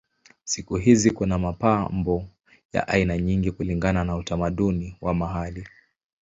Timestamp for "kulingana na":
3.51-4.15